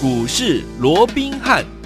[0.00, 1.77] 股市罗宾汉。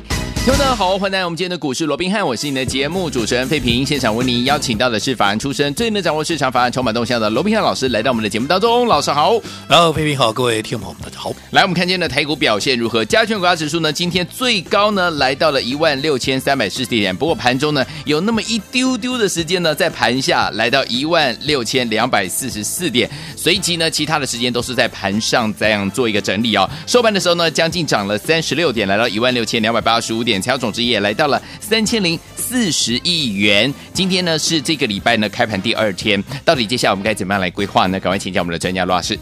[0.45, 3.87] 听众大家好，欢迎来到我们今天的股市罗宾汉，我是你的节目主持人费平。
[3.87, 8.85] 现场为您邀请到的是法案出身、最能掌握市场法案筹码动向的罗宾汉老师，来到我们的节目当中。
[8.89, 11.33] 老师好，然后费平好，各位听众朋友们大家好。
[11.53, 13.05] 来，我们看今天的台股表现如何？
[13.05, 26.69] 加权股价指数呢，今天最高呢来到了一万六千三百四十点，不过盘中呢有那么一丢丢的时间呢，在盘下来到一万六千两百四十四点，随即呢其他的时间都是在盘上这样做一个整理哦。
[26.85, 31.13] 收盘的时候呢，将近涨了三十六点，来到一万六千两百八十五点，成交总值也来。
[31.13, 33.71] 来到了三千零四十亿元。
[33.93, 38.01] 今天呢是这个礼拜呢开盘第二天，到底接下来我们该怎么样来规划呢？
[38.01, 39.19] 赶快请教我们的专家罗老师。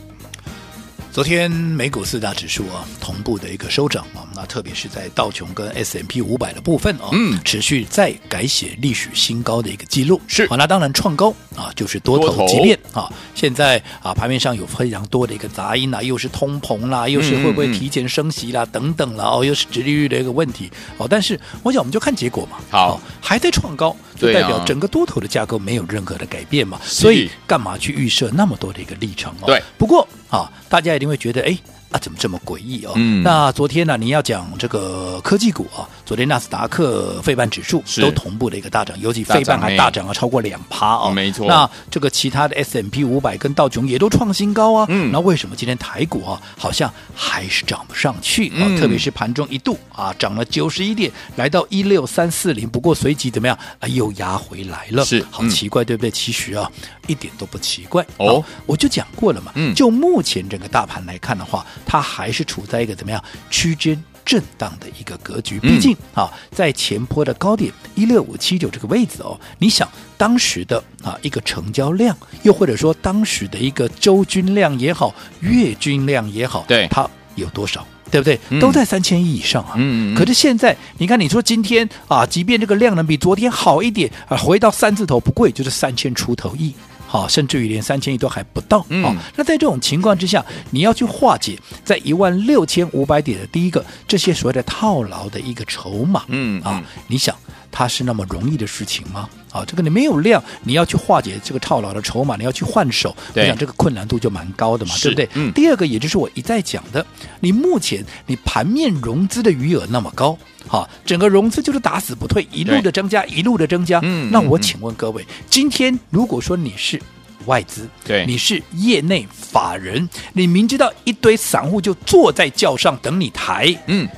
[1.13, 10.21] 昨天美股四大指数啊同步的一个收涨啊，那特别是在道琼跟 S M P 五百的部分啊，嗯，持续再改写历史新高的一个记录。
[10.29, 21.09] 是好，那当然创高啊就是多头，即便啊现在啊盘面上有非常多的一个杂音啊，又是通膨啦，又是会不会提前升息啦、嗯、等等啦，哦，又是殖利率的一个问题哦。
[21.11, 29.47] 但是我想我们就看结果嘛，好，还在创高，就代表整个多头的架构没有任何的改变嘛，所以干嘛去预设那么多的一个历程哦？
[29.47, 30.07] 对，不过。
[30.31, 31.59] 啊，大家一定会觉得，哎。
[31.91, 32.93] 啊，怎么这么诡异哦？
[32.95, 41.11] 嗯，那昨天呢，你要讲这个科技股啊，昨天纳斯达克费半指数都同步的一个大涨，尤其费半还大涨了超过两趴哦。
[41.11, 41.49] 没错。
[41.49, 44.87] 那这个其他的 S M P 五百跟道琼也都创新高啊。
[44.89, 45.11] 嗯。
[45.11, 48.71] 那为什么今天台股啊好像还是涨不上去啊？
[48.79, 55.05] 特别是盘中一度啊涨了九十一点，来到一六三四零，不过随即怎么样啊又压回来了。
[55.05, 56.11] 是，好奇怪，对不对？
[56.13, 56.71] 其实啊
[57.09, 58.45] 一点都不奇怪哦。
[58.65, 59.51] 我就讲过了嘛。
[59.57, 59.75] 嗯。
[59.75, 61.67] 就目前整个大盘来看的话。
[61.87, 65.59] 它还是处在一个怎么样区间震荡的一个格局？
[65.59, 77.87] 毕竟啊，在前坡的高点一六五七九这个位置哦，你想当时的啊一个成交量，又或者说当时的一个周均量也好，月均量也好，对它有多少？
[78.11, 78.39] 对不对？
[78.59, 79.75] 都在三千亿以上啊。
[79.77, 80.17] 嗯。
[80.17, 86.75] 可是现在你看，你说今天啊，即便这个量能比昨天好一点啊，回到三字头不贵，就是三千出头亿。
[87.13, 88.87] 好，甚至于连三千亿都还不到。
[88.89, 89.03] 嗯，
[89.35, 97.35] 那在这种情况之下，你要去化解在一万六千五百点的第一个这些所谓的套牢的一个筹码，嗯啊，你想
[97.73, 99.29] 它是那么容易的事情吗？
[99.51, 105.29] 啊，这个你没有量，你要去化解这个套牢的筹码，你要去换手，我想这个困难度就蛮高的嘛，对不对？
[105.35, 105.53] 嗯。
[105.53, 107.05] 第二个，也就是我一再讲的，
[107.41, 110.39] 你目前你盘面融资的余额那么高，
[110.71, 113.99] 哈，整个融资就是打死不退，一路的增加，一路的增加。
[114.05, 114.31] 嗯。
[114.31, 117.01] 那我请问各位，今天如果说你是
[117.47, 124.09] 外资，对，你是业内法人，你明知道一堆散户就坐在轿上等你抬，嗯，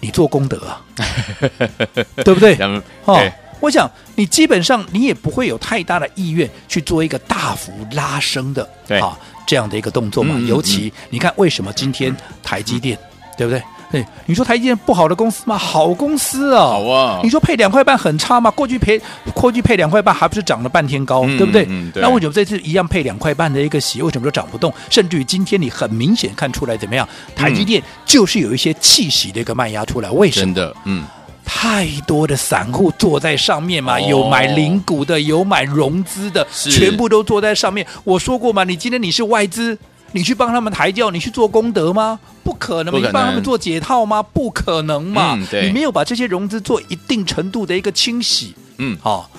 [0.00, 0.84] 你做功德啊，
[2.24, 2.58] 对不对？
[3.04, 3.20] 哦。
[3.58, 8.68] 我想，你基本上你也不会有太大的意愿去做一个大幅拉升的
[9.00, 10.34] 啊这样的一个动作嘛。
[10.36, 13.62] 嗯、尤其、嗯、你看，为什么今天台积电，嗯、对不对？
[13.90, 15.56] 对，你说台积电不好的公司吗？
[15.56, 16.60] 好公司啊！
[16.60, 17.20] 好啊！
[17.22, 18.50] 你说配两块半很差吗？
[18.50, 19.00] 过去配
[19.32, 21.64] 过去配两块半，还不是涨了半天高，嗯、对不对？
[21.68, 24.72] 嗯、对，那为什么这次一样配两块半的一个息，为什么都涨不动？
[24.90, 27.08] 甚至于今天你很明显看出来怎么样？
[27.34, 30.46] 台积电就是有一些气息的一个卖压出来，为什么？
[30.46, 31.04] 真的，嗯。
[31.48, 37.86] 太多的散户坐在上面嘛，有买零股的，有买融资的，全部都坐在上面。
[38.02, 39.78] 我说过嘛，你今天你是外资，
[40.16, 42.18] 你去帮他们抬轿，你去做功德吗？
[42.42, 44.22] 不可能，你帮他们做解套吗？
[44.22, 49.30] 不可能嘛，你没有把这些融资做一定程度的一个清洗，嗯，好，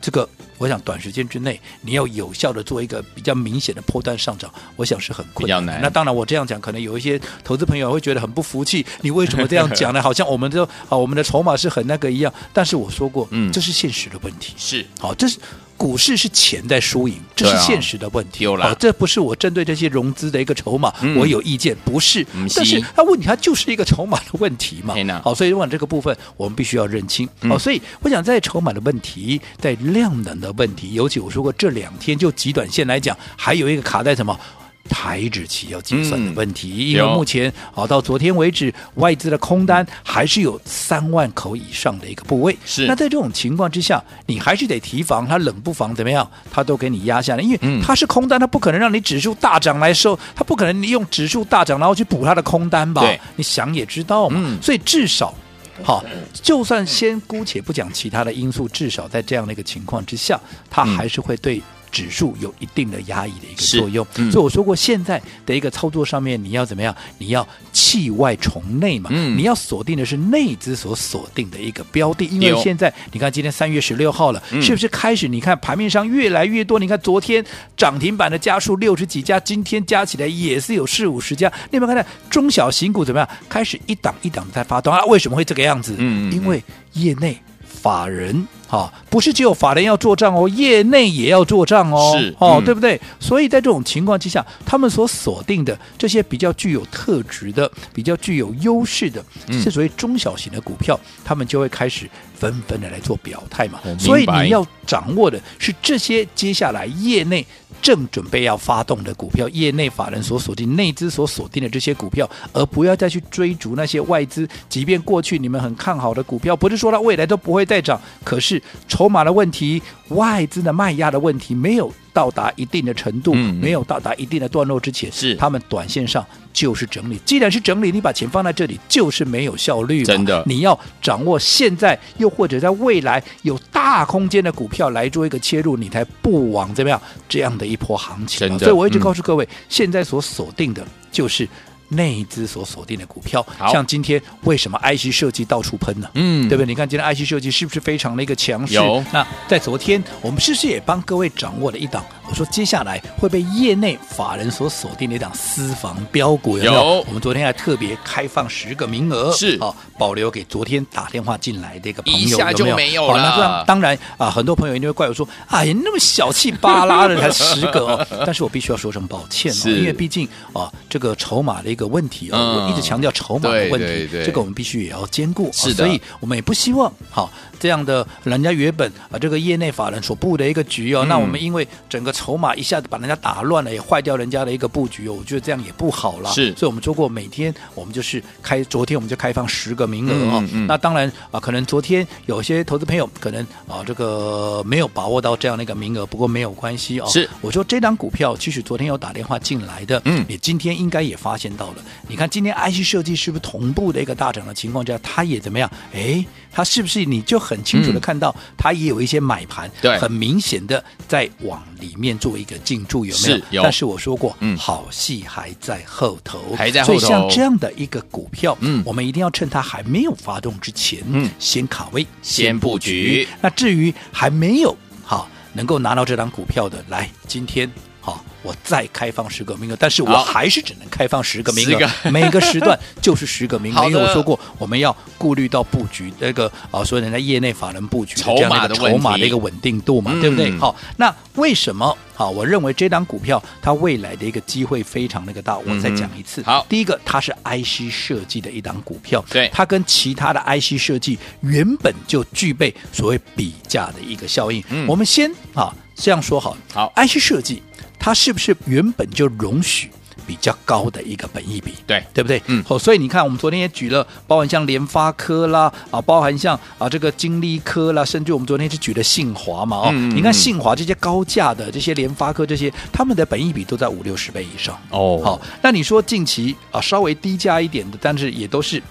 [0.00, 0.26] 这个。
[0.58, 5.66] 我想短时间之内，你要有效的做一个比较明显的破段上涨，我想是很困难。
[5.66, 5.80] 难。
[5.82, 8.86] 那当然，我这样讲，可能有一些投资朋友会觉得很不服气。
[9.02, 10.00] 你为什么这样讲呢？
[10.02, 12.32] 好像我们的啊，我们的筹码是很那个一样。
[12.54, 14.54] 但是我说过，嗯，这是现实的问题。
[14.56, 15.38] 是，好，这是。
[15.76, 18.44] 股市是钱在输赢，这是现实的问题。
[18.44, 22.26] 有了、哦，这不是我针对这些融资的一个筹码，嗯、我有意见，不是。
[22.54, 24.94] 但是他问题，它就是一个筹码的问题嘛。
[25.22, 27.28] 好、哦，所以往这个部分，我们必须要认清。
[27.42, 34.38] 好、所以我想在筹码的问题，在量能的问题，尤其我说过这两天就极短线来讲，还有一个卡在什么？
[34.86, 42.56] 台指期要计算的问题，嗯、因为目前啊到昨天为止，外资的空单还是有三万口以上的一个部位。
[42.64, 53.02] 是，那在这种情况之下，你还是得提防，它冷不防怎么样，它都给你压下来，因为它是空单，它不可能让你指数大涨来收，它不可能你用指数大涨然后去补它的空单吧？
[53.36, 54.40] 你想也知道嘛。
[54.42, 55.34] 嗯、所以至少，
[55.82, 60.40] 好，就算先姑且不讲其他的因素，至少在这样的一个情况之下，
[60.70, 61.60] 它还是会对。
[61.96, 64.06] 指数有一定的压抑的一个作用。
[64.16, 66.94] 嗯、所以我说过，现在的一个操作上面，你要怎么样？
[67.16, 75.26] 你要弃外从内嘛，嗯、你要锁定的是内资所锁定的一个标的，因为现在你看今天三月十六号了，嗯、是不是开始？
[75.26, 77.42] 你看盘面上越来越多，你看昨天
[77.78, 81.50] 涨停板的家数六十几家，今天加起来也是有四五十家。
[81.70, 83.26] 你有没有看到中小型股怎么样？
[83.48, 85.02] 开始一档一档的在发动啊？
[85.06, 85.94] 为什么会这个样子？
[85.96, 88.46] 嗯，因为业内法人。
[88.66, 93.00] 好，不是只有法人要做账哦，业内也要做账哦，是哦，嗯、对不对？
[93.20, 103.80] 所以在这种情况之下，他们所锁定的这些比较具有特质的、比较具有优势的，嗯、是属于中小型的股票，他们就会开始纷纷的来做表态嘛。
[103.84, 107.46] 哦、所以你要掌握的是这些接下来业内
[107.80, 118.62] 正准备要发动的股票，业内法人所锁定、内资所锁定的这些股票，而不要再去追逐那些外资，即便过去你们很看好的股票，不是说它未来都不会再涨，可是。
[118.88, 127.20] 筹码的问题，外资的卖压的问题，没有到达一定的程度，嗯、没有到达一定的段落之前，是他们短线上就是整理。
[127.26, 130.02] 既然是整理，你把钱放在这里，就是没有效率。
[130.02, 136.98] 真的，你要掌握现在，又或者在未来有大空间的股票来做一个切入，你才不枉怎么样
[137.28, 138.58] 这样的一波行情。
[138.58, 140.82] 所以我一直告诉各位，嗯、现在所锁定的
[141.12, 141.46] 就是。
[141.88, 146.08] 内资所锁定的股票，像今天为什么 IC 设计到处喷呢？
[146.14, 146.66] 嗯，对不对？
[146.66, 148.74] 你看今天 IC 设计是不是非常的一个强势？
[148.74, 149.04] 有。
[149.12, 152.04] 那在昨天，我们是不是也帮各位掌握了一档？
[152.28, 156.84] 我说接下来会被业内法人所锁定的一档私房标股，有没有？
[156.84, 163.08] 有我们昨天还特别开放十个名额，是啊，保留给昨天打电话进来的一个朋友，一下就没有了。
[163.08, 168.06] 有没有好，那当然啊，很多朋友一定会怪我说，哎呀，那么小气巴拉的才十个哦。
[168.26, 172.38] 但是我必须要说声抱歉哦，因为毕竟啊，这个筹码的一个问题啊。
[172.40, 175.50] 嗯我一直强调筹码的问题，对对对，这个我们必须也要兼顾。
[175.52, 177.30] 是的，所以我们也不希望好
[177.60, 186.30] 这样的人家原本啊这个业内法人所布的一个局哦，嗯、那我们因为整个筹码一下子把人家打乱了，也坏掉人家的一个布局哦，我觉得这样也不好了。
[186.32, 190.42] 是，所以我们说过，每天我们就是开，昨天我们就开放十个名额哦。
[190.66, 197.06] 那当然啊，可能昨天有些投资朋友可能啊这个没有把握到这样的一个名额，不过没有关系哦。
[197.08, 201.82] 是，我说这张股票其实昨天有打电话进来的，嗯，你今天应该也发现到了。
[202.08, 205.70] 你看今天 IC 设计是不是同步的一个大涨的情况下，它也怎么样？
[205.92, 213.40] 哎，它是不是你就很清楚的看到，它也有一些买盘，对，很明显的在往里面做一个进驻，有没有？
[213.50, 213.62] 有。
[213.62, 216.98] 但是我说过，嗯，好戏还在后头，还在后头。
[216.98, 223.26] 所以像这样的一个股票，嗯，我们一定要趁它还没有发动之前，嗯，先卡位，先布局。
[223.40, 227.70] 那至于还没有好能够拿到这张股票的，来今天。
[228.06, 240.56] 好，我再开放十个名额，但是我还是只能开放十个名额，个 每个时段 就是十个名额，的因为我说过我们要顾虑到布局那个啊，所以人家业内法人布局的这样的筹码的一个稳定度嘛，对不对？
[240.58, 242.30] 好，那为什么好？
[242.30, 246.40] 我认为这档股票它未来的一个机会非常那个大，我再讲一次。
[246.44, 254.62] 好，第一个它是 IC 设计的一档股票，对，它跟其他的 IC 设计原本就具备所谓比价的一个效应。
[254.86, 257.60] 我们先啊这样说好，好，IC 设计。
[257.98, 259.90] 它是不是原本就容许
[260.26, 261.72] 比较高的一个本益比？
[261.86, 262.42] 对，对不对？
[262.46, 275.20] 嗯，好，所以你看，我们昨天也举了，包含像联发科啦，啊，包含像啊这个金利科啦，甚至我们昨天是举了信华嘛，哦，嗯嗯嗯，你看信华这些高价的这些联发科这些，他们的本益比都在五六十倍以上哦。
[275.22, 278.82] 好，那你说近期啊稍微低价一点的，但是也都是。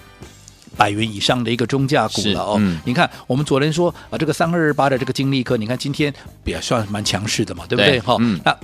[0.78, 6.12] 百元以上的一个中价股了哦，嗯、你看我们昨天说啊，这个三二二八的这个金利科，你看今天
[6.44, 7.98] 也算蛮强势的嘛，对不对？
[8.00, 8.54] 哈，那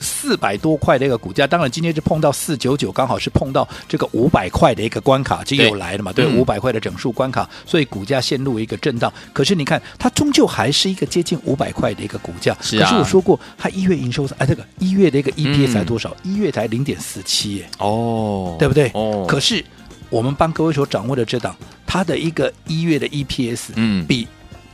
[0.00, 9.12] 四百多块的一个股价，当然今天是碰到四九九，刚好是碰到这个五百块的一个关卡，就又来了嘛，对，五百块的整数关卡，所以股价陷入一个震荡。
[9.32, 12.56] 可是你看，它终究还是一个接近五百块的一个股价。
[12.60, 12.84] 是啊。
[12.84, 16.14] 可是我说过，它一月营收哎，这个一月的一个 EPS 才多少？
[16.22, 17.68] 一、嗯、月才零点四七耶。
[17.78, 18.90] 哦，对不对？
[18.94, 19.24] 哦。
[19.28, 19.64] 可是。
[20.08, 21.54] 我们帮各位所掌握的这档，
[21.84, 24.26] 它的一个一月的 EPS，嗯，比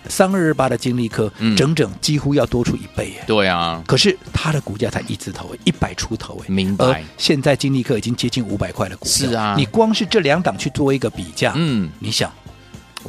[0.09, 3.82] 三二二八的金利科，嗯，整整几乎要多出一倍，对啊。
[3.87, 6.87] 可是它的股价才一字头，一百出头，哎，明白。
[6.87, 9.54] 而现在金利科已经接近五百块的股价，是啊。
[9.56, 12.30] 你光是这两档去做一个比价，嗯，你想。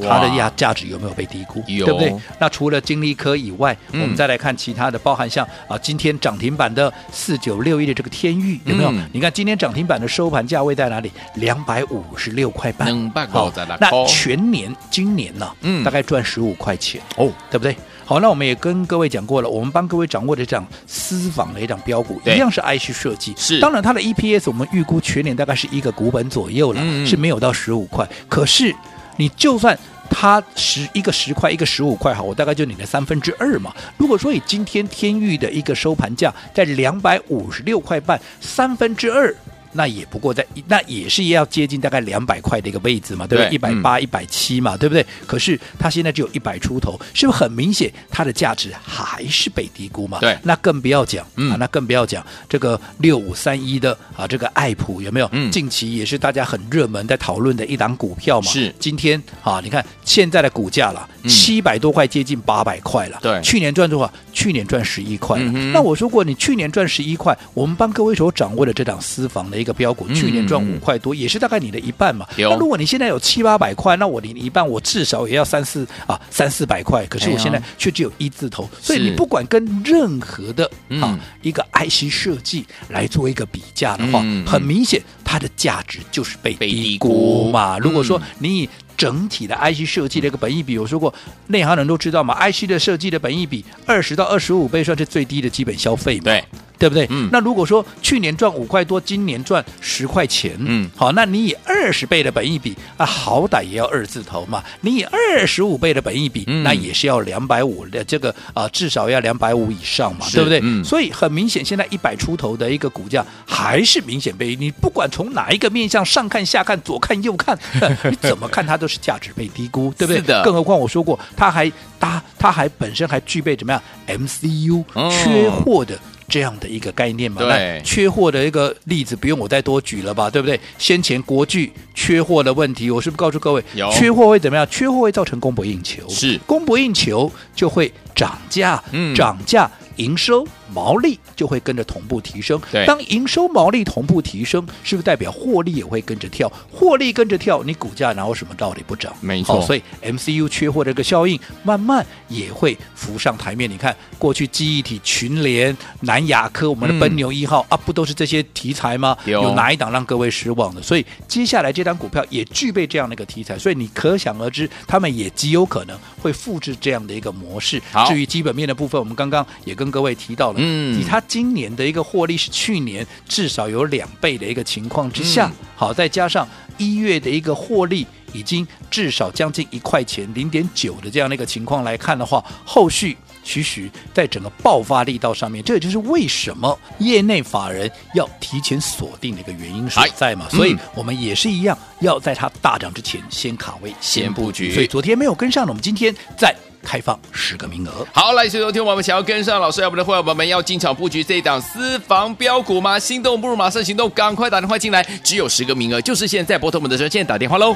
[0.01, 1.63] 它的价价值有没有被低估？
[1.67, 2.13] 有，对不对？
[2.39, 8.91] 那除了金利科以外，嗯、我们再来看其他的，包含像啊，今天涨停板的四九六一的这个天域有没有？
[8.91, 11.11] 嗯、你看今天涨停板的收盘价位在哪里？
[11.35, 12.87] 两百五十六块半。
[13.29, 15.55] 好，那全年今年呢、啊？
[15.61, 17.75] 嗯，大概赚十五块钱哦，对不对？
[18.05, 23.33] 好，那我们也跟各位讲过了，我们帮各位掌握的这样私房的一张标股，一样是 IC 设计。
[23.37, 28.07] 是，当然它的 EPS 我们预估全年大概是一个股本左右了，嗯嗯是没有到十五块。
[28.27, 28.75] 可是
[29.17, 29.77] 你就算
[30.09, 33.73] 它十一个十块，一个十五块，哈，我大概就你的三分之二嘛。
[33.97, 39.33] 如果说以今天天域的一个收盘价在两百五十六块半，三分之二。
[39.73, 43.53] 那也不过在，那也是要接近大概两百块的一个位置嘛，对不对？
[43.53, 45.05] 一百八、一百七嘛，对不对？
[45.27, 50.19] 可是它现在只有一百出头，是不是很明显它的价值还是被低估嘛？
[50.19, 55.29] 对，那更不要讲、嗯、啊，那更不要讲这个六五三一的啊，这个爱普有没有？
[55.31, 58.51] 嗯，近期也是大家很热门在讨论的一档股票嘛。
[58.51, 63.19] 是，今天啊，你看现在的股价了，七百多块，接近八百块了。
[63.21, 64.13] 对，去年赚多少？
[64.31, 65.39] 去年赚十一块
[65.71, 70.43] 那我说过，你去年赚十一块，我们帮各位所掌握的这档私房的一个标股，去年。
[70.43, 72.27] 赚五块多，也是大概你的一半嘛。
[72.35, 77.05] 那如果你现在有七八百块，那我你一半，我至少也要三四啊三四百块。
[77.05, 80.69] 可是我现在却只有一字头，所以你不管跟任何的
[81.01, 87.79] 啊一个 IC 设计来做一个比价的话，很明显它的价值就是被低估嘛。
[87.79, 91.13] 如果说你以整体的 IC 设计的一个本益比，我说过
[91.47, 96.23] 内行人都知道嘛，IC 的设计的本益比二十到二十五倍算是最低的基本消费嘛。
[96.25, 96.43] 对。
[96.83, 97.07] 对不对？
[97.11, 104.61] 嗯，那如果说去年赚五块多，今年赚十块钱，嗯，好，那你以二十倍的本益比啊，好歹也要二字头嘛。
[104.81, 110.59] 你以二十五倍的本益比，嗯、那也是要两百五的这个啊、呃，至少要两百五以上嘛，对不对？
[110.61, 117.57] 嗯，所以很明显，现在一百出头的一个股价还是明显被你不管从哪一个面向上看下看左看右看，
[118.11, 120.17] 你怎么看它都是价值被低估，对不对？
[120.17, 120.43] 是的。
[120.43, 125.95] 更何况我说过，它还它它还本身还具备怎么样 MCU 缺货的。
[125.95, 130.59] 哦这样的一个概念嘛，对，缺货的一个例子不用我再多举了吧，对不对？
[130.77, 134.67] 先前国巨缺货的问题，我是不是告诉各位，有缺货会怎么样？
[134.69, 139.69] 缺货会造成供不应求，是供不应求就会涨价，嗯，涨价。
[139.97, 142.59] 营收毛利就会跟着同步提升。
[142.71, 146.51] 对，当营收毛利同步提升，是不是代表获利也会跟着跳？
[146.71, 149.13] 获利跟着跳，你股价哪有什么道理不涨？
[149.21, 149.61] 没错。
[149.61, 153.69] 所以 MCU 缺货这个效应慢慢也会浮上台面。
[153.69, 159.15] 你看，过去记忆体群联、南亚科、我们的奔牛一号、嗯、啊，不都是这些题材吗？
[159.25, 160.81] 有，有哪一档让各位失望的？
[160.81, 167.81] 所以接下来这档股票也具备这样的一个题材，所以你可想而知，他们也极有可能会复制这样的一个模式。
[168.07, 170.62] 至于基本面的部分，我们刚刚也跟各位提到了。
[170.63, 190.47] 嗯，以它今年的一个获利是去年至少有两倍的一个情况之下，嗯、好，再加上一月的一个获利已经至少将近一块钱零点九的这样的一个情况来看的话，后续其实在整个爆发力道上面，这也就是为什么业内法人要提前锁定的一个原因所在嘛。
[190.49, 194.73] 所以我们也是一样，要在它大涨之前先卡位、先布局。
[194.73, 196.55] 所以昨天没有跟上的，我们今天在。
[196.83, 198.05] 开放十个名额。
[198.11, 202.99] 好，来，所有听我们想要跟上老师，要不的会员朋友们要进场布局这一档私房标股吗？
[202.99, 207.73] 心动不如马上行动，赶快打电话进来，只有十个名额，就是现在拨通我们的热线打电话喽。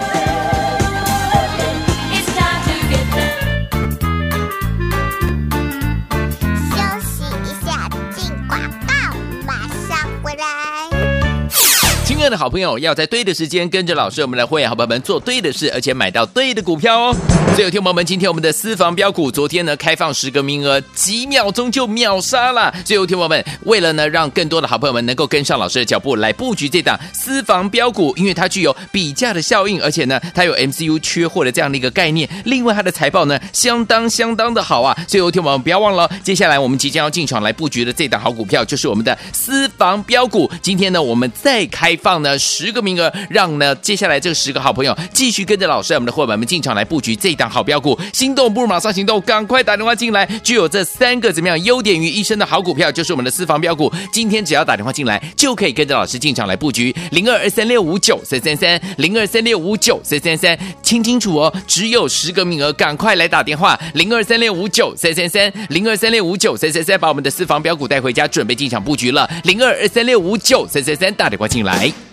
[12.32, 17.16] 的好朋友，要在对的时间跟着老师，我们的会员好朋友们做对的事，而且买到对的股票哦。
[17.56, 22.74] 所以，有听友们，今天我们的私房标股，昨天呢开放十个名额，几秒钟就秒杀了。
[22.86, 32.30] 所以，有听友们，为了呢让更多的好朋友们能够跟上老师的脚步来布局这档私房标股，因为它具有比价的效应，而且呢它有 MCU 缺货的这样的一个概念。
[32.46, 34.96] 另外，它的财报呢相当相当的好啊。
[35.08, 40.52] 所以，有听友们不要忘了，接下来我们即将要进场来布局的这档好股票，就是我们的私房标股。
[40.62, 42.17] 今天呢，我们再开放。
[42.22, 47.98] 呢十个名额，让呢接下来这十个好朋友继续跟着老师，我们的伙伴们进场来布局这档好标股。
[48.14, 50.26] 心动不如马上行动，赶快打电话进来。
[50.44, 53.92] 具有这三个怎么样优点于一身的好股票，就是我们的私房标股。
[54.12, 56.96] 今天只要打电话进来，就可以跟着老师进场来布局。
[57.12, 63.80] 零二二三六五九三三三，零二三六五九三三三，听清楚哦，只有十个名额，赶快来打电话。
[63.94, 69.30] 零二三六五九三三三，零二三六五九三三三，把我们的私房标股带回家，准备进场布局了。
[69.44, 72.07] 零二二三六五九三三三，打电话进来。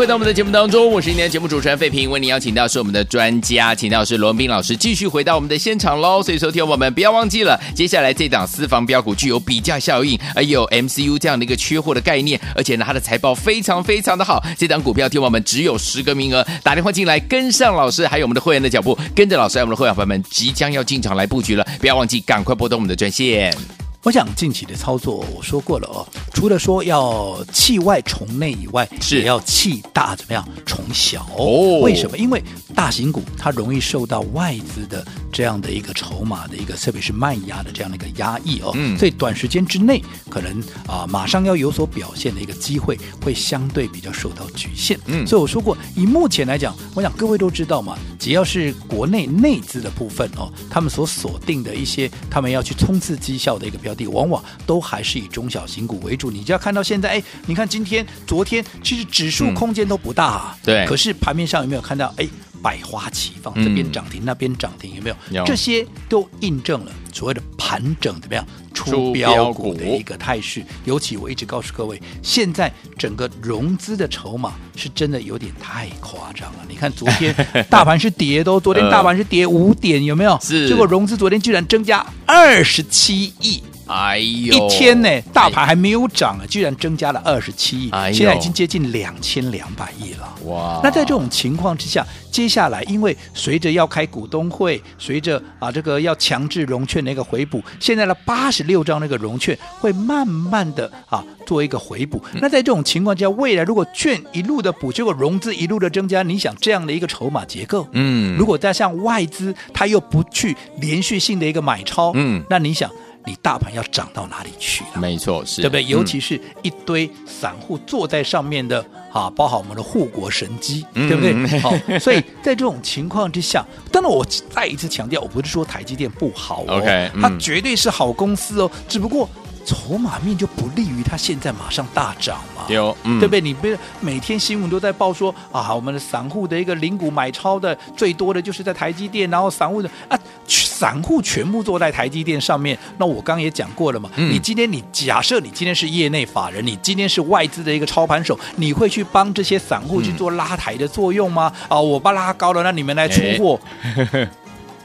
[0.00, 6.22] 回到我们的节目当中，我是今天节目主持人费平，为您邀请到是我们的专家，请到是罗文斌老师，继续回到我们的现场喽。
[6.22, 14.42] 所以说，听我们不要忘记了，接下来这档私房标股具有比价效应，还有 MCU 这样的一个缺货的概念，而且呢，它的财报非常非常的好。
[14.56, 23.54] 这档股票，听我们只有十个名额，打电话进来跟上老师，还有我们的会员的脚步，跟着老师，还有我们的会员朋友们即将要进场来布局了，不要忘记赶快拨通我们的专线。
[24.02, 31.80] 我想近期的操作，我说过了哦，除了说要弃外从内以外，是也要弃大怎么样从小哦？
[31.82, 32.16] 为什么？
[32.16, 32.42] 因为
[32.80, 44.98] 大型股它容易受到外资的这样的一个筹码的一个，特别是卖压的这样的一个压抑哦，嗯，所以短时间之内可能啊马上要有所表现的一个机会会相对比较受到局限。
[45.04, 54.06] 嗯，所以我说过，以目前来讲，我想各位都知道嘛，只要是国内内资的部分哦，他们所锁定的一些他们要去冲刺绩效的一个标的。
[54.06, 60.86] 往往都还是以中小型股为主，你就要看到现在，哎，你看今天、昨天，其实指数空间都不大，啊嗯，对。
[60.86, 62.26] 可是盘面上有没有看到，哎，
[62.62, 65.16] 百花齐放，这边涨停，嗯、那边涨停，有没有？
[65.30, 65.44] 有。
[65.44, 70.64] 这些都印证了所谓的盘整怎么样出标股的一个态势。
[70.84, 76.58] 尤其我一直告诉各位，现在整个融资的筹码是真的有点太夸张了。
[76.68, 77.34] 你看昨天
[77.68, 80.38] 大盘是跌的，昨天大盘是跌五点，有没有？
[80.42, 80.68] 是。
[80.68, 83.62] 结果融资昨天居然增加二十七亿。
[83.90, 90.32] 哎呦，一天呢，大盘还没有涨啊，居然增加了二十七亿，现在已经接近两千两百亿了。
[90.44, 90.80] 哇！
[90.82, 102.22] 那在这种情况之下，接下来因为随着要开股东会，随着啊这个要强制融券的一个回补，现在的八十六张那个融券会慢慢的啊做一个回补。
[102.34, 112.88] 那在这种情况之下，未来如果券一路的补，结果融资一路的增加，你想这样的一个筹码结构，嗯，如果再像外资他又不去连续性的一个买超，嗯，那你想？
[113.26, 115.00] 你大盘要涨到哪里去了？
[115.00, 115.84] 没错，是，对不对？
[115.84, 121.58] 尤其是一堆散户坐在上面的，哈、啊，包含我们的护国神机，嗯、对不对？
[121.60, 124.24] 好， 所以在这种情况之下，当然我
[124.54, 129.28] 再一次强调，我不是说台积电不好哦，okay, 它绝对是好公司哦，只不过。
[129.70, 132.64] 筹码面就不利于它现在马上大涨嘛？
[132.68, 133.40] 有，嗯、对不对？
[133.40, 142.76] 你别每天新闻都在报说啊，我们的散户的一个零股买超的最多的就是在台积电，然后散户的啊，散户全部坐在台积电上面。
[142.98, 151.52] 那我刚刚也讲过了嘛，嗯、你今天你假设你今天是业内法人，你今天是外资的一个操盘手，你会去帮这些散户去做拉抬的作用吗？
[151.68, 153.60] 嗯、啊，我把拉高了，那你们来出货。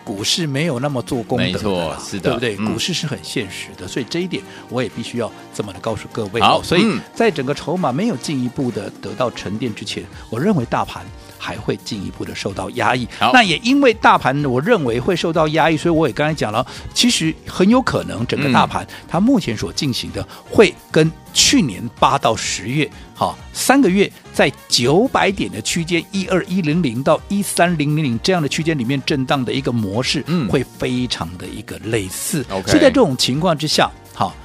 [0.06, 2.56] 股市没有那么做功没错，是的，对不对？
[2.60, 6.40] 嗯、股市是很现实的，所以这一点我也必须要这么的告诉各位。
[6.40, 11.04] 好，所以在整个筹码没有进一步的得到沉淀之前，我认为大盘
[11.40, 13.08] 还会进一步的受到压抑。
[13.34, 22.88] 那也因为大盘我认为会受到压抑，所以我也刚才讲了，其实很有可能整个大盘它目前所进行的会跟去年八到十月。
[23.18, 32.46] 好，三个月在九百点的区间，一二一零零到一三零零零这样的区间里面震荡的一个模式，嗯，会非常的一个类似。
[32.50, 34.36] OK，所以在这种情况之下，好，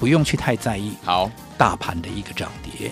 [0.00, 0.94] 不用去太在意。
[1.04, 2.90] 好，大盘的一个涨跌，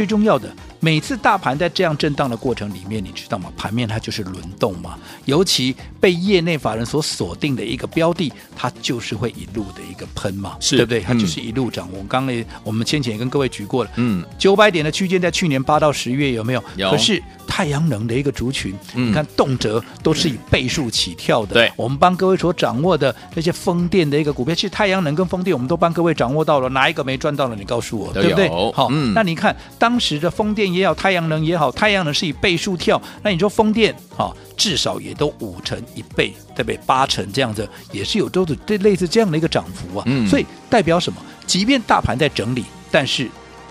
[0.00, 0.50] 最重要的。
[0.82, 3.52] 每次大盘在这样震荡的过程里面，你知道吗？
[3.54, 4.96] 盘面它就是轮动嘛。
[5.26, 11.02] 尤其被业内法人所锁定的一个标的，它就是会一路的一个喷嘛，是对不对？
[11.02, 11.86] 它就是一路涨。
[11.92, 16.64] 嗯、我刚才我们先前也跟各位举过了，嗯，九百点的区间在去年八到十月有没有？
[16.76, 16.90] 有。
[16.90, 21.52] 可是太阳能的一个族群，嗯、你看动辄都是以倍数起跳的。
[21.52, 27.54] 对、嗯，我们帮各位所掌握的那些风电的一个股票，其实太阳能跟风电，我们都帮各位掌握到了，哪一个没赚到了？
[27.54, 28.48] 你告诉我，对不对？
[28.72, 30.70] 好，嗯、那你看当时的风电。
[30.72, 36.78] 也好，太阳能也好，太阳能是以倍数跳，那你说风电啊，至少也都五成一倍，对不对？
[36.86, 40.04] 八成这样子，也是有都是这类似这样的一个涨幅啊。
[40.06, 41.20] 嗯，所以代表什么？
[41.46, 43.28] 即便大盘在整理，但是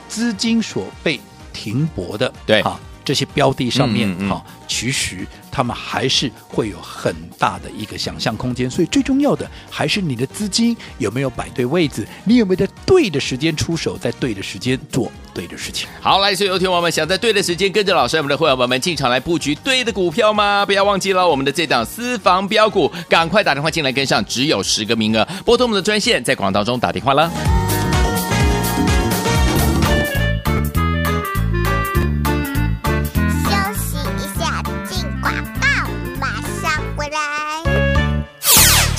[0.08, 1.20] 资金所被
[1.54, 2.80] 停泊的，对啊。
[3.04, 8.70] 这些标的上面，哈、其实他们还是会有很大的一个想象空间。
[8.70, 15.88] 所以最重要的还是你的资金有没有摆对位置，你有没有在对的时间出手，在对的时间做对的事情。
[16.02, 20.66] 好，来，所有听友们想在对的时间跟着老师，我们的会员朋友们进场来布局对的股票吗？
[20.66, 27.59] 不要忘记了我们的这档私房标股，赶快打电话进来跟上，只有十个名额，拨通我们的专线，在广告当中打电话了。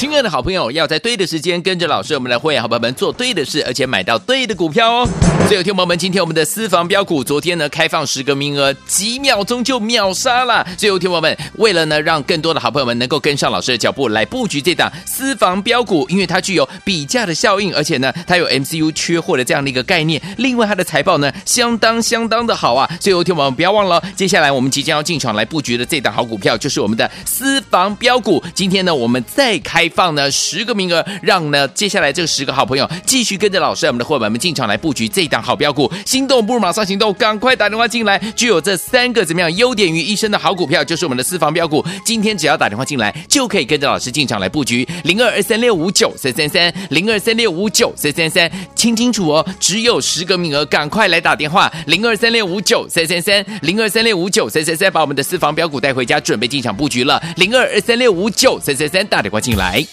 [0.00, 5.08] 19亲爱的好朋友，要在对的时间跟着老师，我们的会员好朋友们做对的事，而且买到对的股票哦。
[5.46, 10.66] 所以，有听友们，今天我们的私房标股，昨天呢开放十个名额，几秒钟就秒杀了。
[10.76, 20.20] 所以，有听友们，为了呢让更多的好朋友们能够跟上老师的脚步来布局这档私房标股，因为它具有比价的效应，而且呢它有 MCU 缺货的这样的一个概念。
[20.38, 22.90] 另外，它的财报呢相当相当的好啊。
[23.00, 28.42] 所以，有听友们不要忘了，接下来我们即将要进场来布局的这档好股票，就是我们的私房标股。
[28.52, 35.92] 今天呢，我们再开放放呢十个名额，让呢接下来这十个好朋友继续跟着老师，我们的伙伴们进场来布局这档好标股。
[36.06, 38.18] 心动不如马上行动，赶快打电话进来。
[38.34, 41.84] 具有这三个怎么样优点于一身的好股票，就是我们的私房标股。
[42.02, 44.88] 今天只要打电话进来，就可以跟着老师进场来布局。
[45.04, 51.70] 零二二三六五九三三三，零二三六五九三三三，听清楚哦，只有十个名额，赶快来打电话。
[51.86, 57.22] 零二三六五九三三三，零二三六五九三三三，把我们的私房标股带回家，准备进场布局了。
[57.36, 59.84] 零二二三六五九三三三，打电话进来。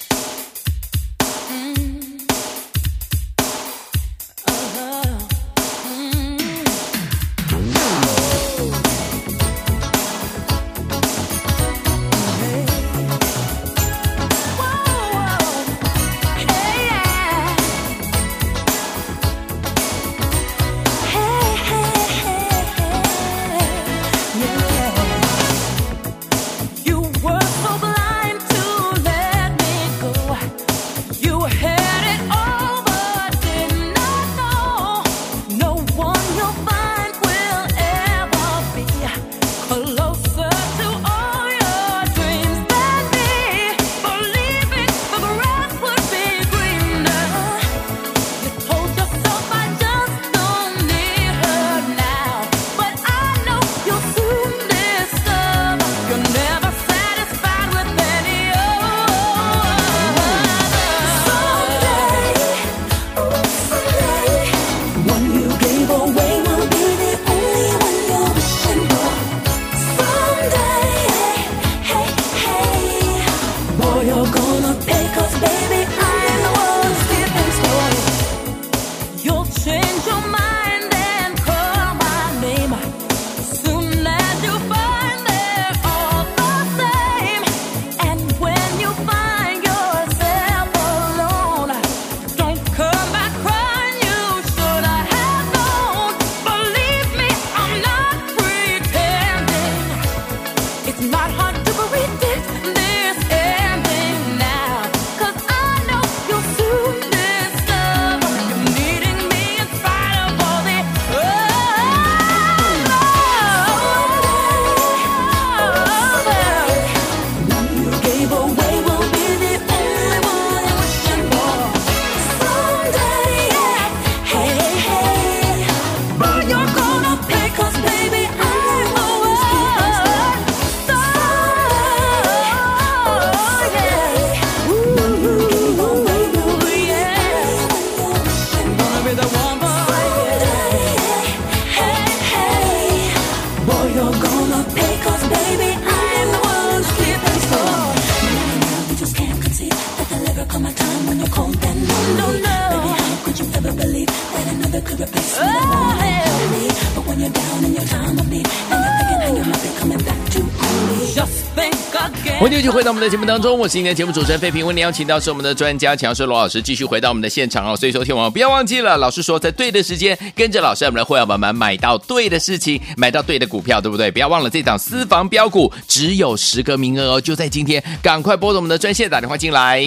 [163.08, 164.68] 在节目当中，我是今天的节目主持人费平。
[164.68, 167.74] 为您邀请到是我们的专家强生罗老师，继续回到我们的现场哦。
[167.74, 174.12] 所以说，听完不要忘记了，老师说在对的时间跟着老师，我们的会员们买到对的事情，买到对的股票，对不对？
[174.12, 179.82] 不要忘了这档私房标股只有十个名额哦，就在今天，赶快拨通我们的专线打电话进来。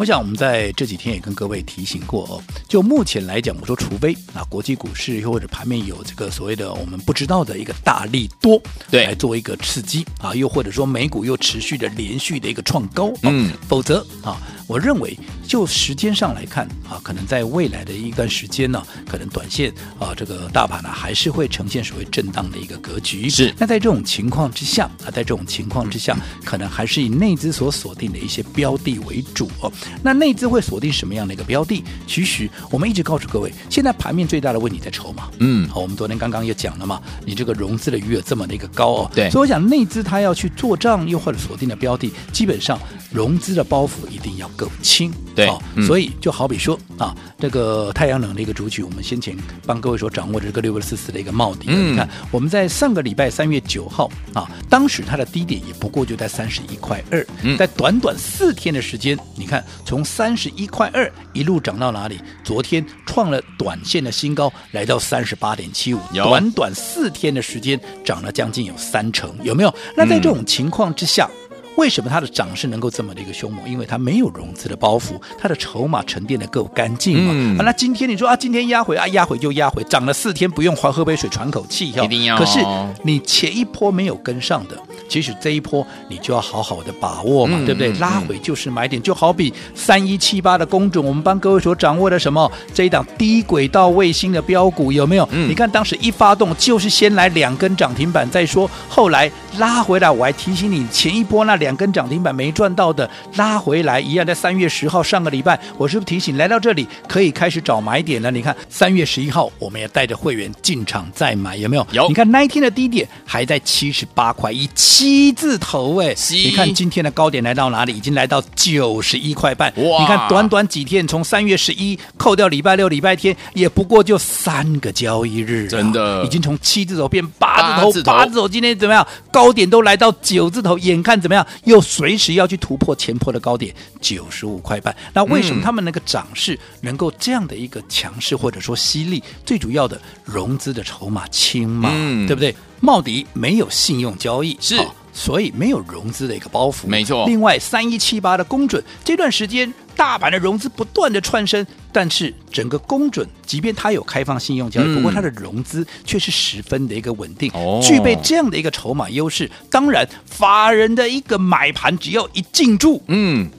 [0.00, 8.58] 我想我们在这几天也跟各位提醒过哦，就目前来讲，我说除非啊国际股市又或者盘面有这个所谓的我们不知道的一个大利多，
[8.90, 14.40] 对，来做一个刺激啊，又或者说美股又持续的连续的一个创高，嗯，否则啊。
[14.70, 18.80] 我认为，就时间上来看啊，可能在未来的一段时间呢，
[19.10, 23.28] 可能短线啊，这个大盘呢还是会呈现所谓震荡的一个格局。
[23.28, 23.52] 是。
[23.58, 29.72] 那在这种情况之下啊，在这种情况之下，可能还是以内资所锁定的一些标的为主哦。
[30.04, 31.82] 那内资会锁定什么样的一个标的？
[32.06, 35.28] 其实我们一直告诉各位，现在盘面最大的问题在筹码。
[35.40, 39.10] 嗯，好，我们昨天刚刚也讲了嘛，你这个融资的余额这么的一个高哦。
[39.12, 39.28] 对。
[39.30, 42.78] 所以我想内资它要去做账，又或者锁定的标的，基本上
[43.12, 44.48] 融资的包袱一定要。
[44.60, 49.34] 够轻，对，哦嗯、所以就好比说啊，这个太阳能的一个主曲，我们先前
[49.66, 62.20] 帮各位所掌握的这个六二四四的一个帽底，嗯、你看我们在上个礼拜三月九号啊，当时它的低点也不过就在三十一块二，在短短四天的时间，你看从三十一块二一路涨到哪里？
[62.44, 69.74] 昨天创了短线的新高，来到三十八点七五，短短四天的时间涨了将近有三成，有没有？
[69.96, 71.26] 那在这种情况之下。
[71.70, 73.66] 嗯为什么它的涨势能够这么的一个凶猛？
[73.66, 77.32] 因为它没有融资的包袱，它的筹码沉淀的够干净嘛。
[77.34, 82.36] 嗯、啊，那今天你说啊，今天压回啊，压回就压回，涨了四天不用还喝杯水喘口气，一定要。
[82.36, 82.58] 可是
[83.02, 84.76] 你前一波没有跟上的，
[85.08, 87.92] 其实这一波你就要好好的把握嘛，嗯、对不对？
[87.94, 95.26] 拉回就是买点，就好比三一七八的公准，我们帮各位所掌握的什么这一档低轨道卫星的标股有没有？
[95.32, 101.70] 嗯、你看当时一发动就是先来两根涨停板，再说后来拉回来，我还提醒你前一波那两。
[101.80, 108.30] 根涨停板没赚到的拉回来一样，在三月十号上个礼拜，我是不是提醒来到这里可以开始找买点了？
[108.30, 111.86] 你看三月十一号，我们也带着会员进场再买，有没有？
[111.92, 112.06] 有。
[112.08, 116.14] 你看那一天的低点还在七十八块一，七字头哎。
[116.14, 117.96] 是你看今天的高点来到哪里？
[117.96, 119.72] 已经来到九十一块半。
[119.76, 120.00] 哇！
[120.00, 129.06] 你看短短几天，从三月十一扣掉礼拜六、礼拜天，也不过就三个交易日，真的已经从七字头变八字头，八字头，八字头今天怎么样？
[129.32, 131.46] 高点都来到九字头，眼看怎么样？
[131.64, 139.22] 又随时要去突破前坡的高点九十五块半，那为什么他们那个涨势能够这样的一个强势或者说犀利？
[139.44, 142.54] 最主要的融资的筹码轻嘛，嗯、对不对？
[142.80, 147.26] 茂迪没有信用交易是、哦，所以没有融资的一个包袱，没错。
[147.26, 149.72] 另外三一七八的公准这段时间。
[149.96, 159.50] 大盘的融资不断的窜升，但是整个公准，即便它有开放信用交易，嗯、不过它的融资却是十分的一个稳定，哦、具备这样的一个筹码优势。
[159.68, 163.50] 当然，法人的一个买盘只要一进驻，嗯，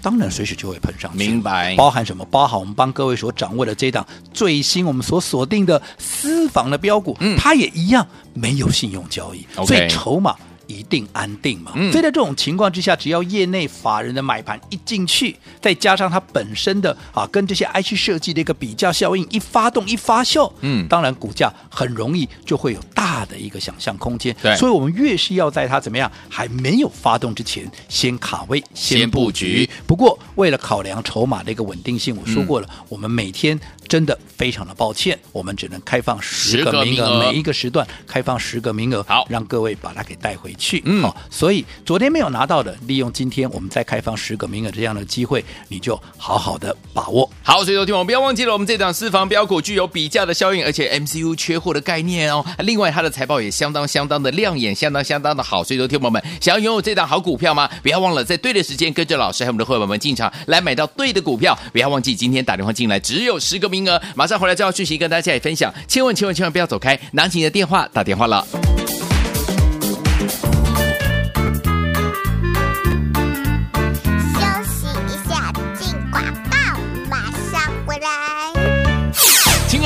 [0.00, 1.18] 当然随时就会喷上去。
[1.18, 1.74] 明白？
[1.76, 2.24] 包含什么？
[2.30, 10.34] 包含我们帮各位所掌握的这档最新我们所锁定的私房的标股，嗯、它也一样没有信用交易，嗯、所以筹码。
[10.66, 11.72] 一定安定嘛？
[11.74, 24.34] 嗯、所以在这种情况之下，只要业内法人的买盘一进去，再加上它本身的啊，跟这些 IC 设计的一个比较效应一发动一发酵，嗯，当然股价很容易就会有大的一个想象空间。
[24.42, 29.68] 对，所以我们越是要在它怎么样还没有发动之前，先卡位，先布局。
[29.86, 37.30] 不过为了考量筹码的一个稳定性，我说过了，嗯、我们每天真的非常的抱歉，我们只能开放十个名额，名额。
[37.30, 40.82] 每一个时段开放十个名额，好，让各位把它给带回去。
[40.84, 47.28] 嗯，好，所以昨天没有拿到的，利用今天我们再开放十个名额这样的机会，你就好好的把握。
[47.42, 52.44] 好，所以昨天我们不要忘记了，我们这档私房标股具有比价的效应，而且 MCU 缺货的概念哦。
[52.60, 55.62] 另外，它的财报也相当相当的亮眼，相当相当的好。
[55.62, 57.68] 所以，昨天我们想要拥有这档好股票吗？
[57.82, 61.58] 不要忘了在对的时间跟着老师和我们的会员们进场来买到对的股票。
[61.72, 65.72] 不要忘记今天打电话进来只有十个名额，马上回来就要讯息跟大家来分享。
[65.88, 68.46] 千万千万千万不要走开，拿起你的电话打电话了。
[70.18, 70.53] 亲爱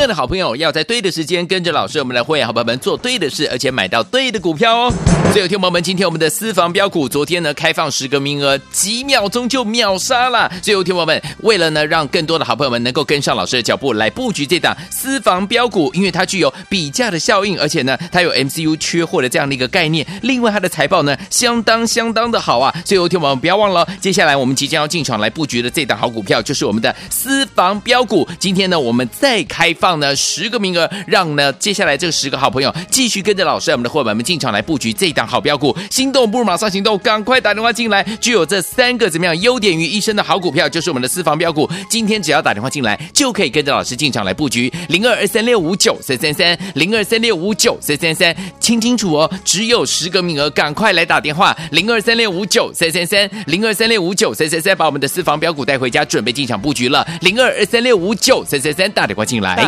[0.08, 4.92] 的好朋友，要在对的时间跟着老师，我们来会员好朋友们做对的事，而且买到对的股票哦。
[5.30, 10.50] 所以，有听友们，今天我们的私房标股，昨天呢开放十个名额，几秒钟就秒杀了。
[10.62, 22.74] 所以，有听友们，为了呢让更多的好朋友们能够跟上老师的脚步来布局这档私房标股，因为它具有比价的效应，而且呢它有 MCU 缺货的这样的一个概念，另外它的财报呢相当相当的好啊。
[22.86, 28.26] 所以，有听友们不要忘了，接下来我们即将要进场来布局的这档好股票，就是我们的私房标股。
[28.38, 29.97] 今天呢，我们再开放。
[29.98, 35.76] 呢十个名额，让呢接下来这十个好朋友继续跟着老师，我们的伙伴们进场来布局这一档好标股。
[35.90, 38.02] 心动不如马上行动，赶快打电话进来。
[38.20, 41.68] 具有这三个怎么样优点于一身的好股票，就是我们的私房标股。
[41.90, 44.72] 今天只要打电话进来，就可以跟着老师进场来布局。
[44.88, 51.56] 零二二三六五九三三三，零二三六五九三三三，听清楚哦，只有十个名额，赶快来打电话。
[51.70, 57.06] 零二三六五九三三三，零二三六五九三三三，把我们的私房标股带回家，准备进场布局了。
[57.20, 59.56] 零二二三六五九三三三，打电话进来。